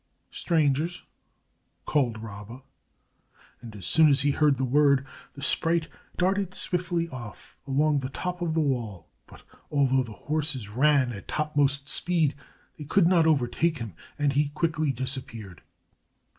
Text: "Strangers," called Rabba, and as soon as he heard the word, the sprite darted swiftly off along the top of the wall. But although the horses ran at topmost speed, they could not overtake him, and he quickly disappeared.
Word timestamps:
"Strangers," 0.31 1.03
called 1.85 2.17
Rabba, 2.23 2.63
and 3.61 3.75
as 3.75 3.85
soon 3.85 4.09
as 4.09 4.21
he 4.21 4.31
heard 4.31 4.57
the 4.57 4.65
word, 4.65 5.05
the 5.35 5.43
sprite 5.43 5.87
darted 6.17 6.55
swiftly 6.55 7.07
off 7.09 7.59
along 7.67 7.99
the 7.99 8.09
top 8.09 8.41
of 8.41 8.55
the 8.55 8.61
wall. 8.61 9.11
But 9.27 9.43
although 9.69 10.01
the 10.01 10.13
horses 10.13 10.69
ran 10.69 11.11
at 11.11 11.27
topmost 11.27 11.87
speed, 11.87 12.33
they 12.79 12.85
could 12.85 13.05
not 13.05 13.27
overtake 13.27 13.77
him, 13.77 13.93
and 14.17 14.33
he 14.33 14.49
quickly 14.49 14.91
disappeared. 14.91 15.61